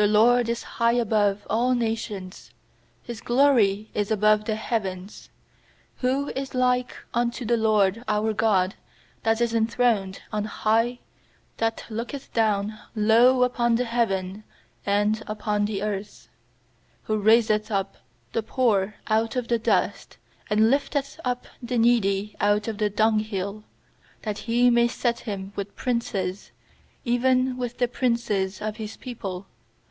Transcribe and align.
4The 0.00 0.12
LORD 0.12 0.48
is 0.48 0.62
high 0.62 0.92
above 0.92 1.44
all 1.50 1.74
nations, 1.74 2.52
His 3.02 3.20
glory 3.20 3.90
is 3.94 4.12
above 4.12 4.44
the 4.44 4.54
heavens. 4.54 5.28
5Who 6.00 6.30
is 6.36 6.54
like 6.54 6.96
unto 7.12 7.44
the 7.44 7.56
LORD 7.56 8.04
our 8.06 8.32
God, 8.32 8.76
That 9.24 9.40
is 9.40 9.52
enthroned 9.52 10.22
on 10.32 10.44
high, 10.44 11.00
6That 11.58 11.90
looketh 11.90 12.32
down 12.32 12.78
low 12.94 13.42
Upon 13.42 13.76
heaven 13.76 14.44
and 14.86 15.20
upon 15.26 15.64
the 15.64 15.82
earth? 15.82 16.28
raiseth 17.08 17.68
up 17.72 17.96
the 18.32 18.44
poor 18.44 18.94
out 19.08 19.34
of 19.34 19.48
the 19.48 19.58
dust, 19.58 20.16
And 20.48 20.70
lifteth 20.70 21.18
up 21.24 21.48
the 21.60 21.76
needy 21.76 22.36
out 22.40 22.68
of 22.68 22.78
the 22.78 22.88
dunghill; 22.88 23.64
8That 24.22 24.38
He 24.38 24.70
may 24.70 24.86
set 24.86 25.18
him 25.18 25.52
with 25.56 25.74
princes, 25.74 26.52
Even 27.04 27.56
with 27.56 27.78
the 27.78 27.88
princes 27.88 28.62
of 28.62 28.76
His 28.76 28.96
people. 28.96 29.46